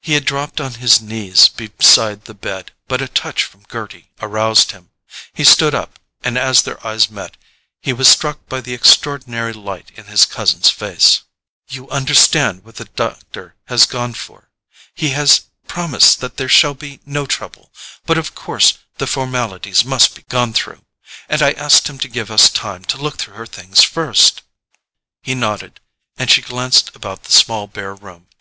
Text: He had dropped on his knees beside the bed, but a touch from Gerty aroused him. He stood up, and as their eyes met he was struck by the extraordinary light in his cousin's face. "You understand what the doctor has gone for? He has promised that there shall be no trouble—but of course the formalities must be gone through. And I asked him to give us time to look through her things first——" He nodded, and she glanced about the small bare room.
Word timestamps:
He 0.00 0.12
had 0.14 0.26
dropped 0.26 0.60
on 0.60 0.74
his 0.74 1.00
knees 1.00 1.48
beside 1.48 2.26
the 2.26 2.34
bed, 2.34 2.70
but 2.86 3.02
a 3.02 3.08
touch 3.08 3.42
from 3.42 3.64
Gerty 3.68 4.08
aroused 4.20 4.70
him. 4.70 4.90
He 5.34 5.42
stood 5.42 5.74
up, 5.74 5.98
and 6.22 6.38
as 6.38 6.62
their 6.62 6.78
eyes 6.86 7.10
met 7.10 7.36
he 7.82 7.92
was 7.92 8.06
struck 8.06 8.48
by 8.48 8.60
the 8.60 8.74
extraordinary 8.74 9.52
light 9.52 9.90
in 9.96 10.04
his 10.04 10.24
cousin's 10.24 10.70
face. 10.70 11.22
"You 11.68 11.90
understand 11.90 12.62
what 12.64 12.76
the 12.76 12.84
doctor 12.84 13.56
has 13.64 13.86
gone 13.86 14.14
for? 14.14 14.50
He 14.94 15.08
has 15.18 15.46
promised 15.66 16.20
that 16.20 16.36
there 16.36 16.48
shall 16.48 16.74
be 16.74 17.00
no 17.04 17.26
trouble—but 17.26 18.16
of 18.16 18.36
course 18.36 18.78
the 18.98 19.08
formalities 19.08 19.84
must 19.84 20.14
be 20.14 20.22
gone 20.28 20.52
through. 20.52 20.84
And 21.28 21.42
I 21.42 21.50
asked 21.54 21.88
him 21.88 21.98
to 21.98 22.06
give 22.08 22.30
us 22.30 22.50
time 22.50 22.84
to 22.84 22.96
look 22.98 23.18
through 23.18 23.34
her 23.34 23.46
things 23.48 23.82
first——" 23.82 24.42
He 25.24 25.34
nodded, 25.34 25.80
and 26.16 26.30
she 26.30 26.40
glanced 26.40 26.94
about 26.94 27.24
the 27.24 27.32
small 27.32 27.66
bare 27.66 27.96
room. 27.96 28.28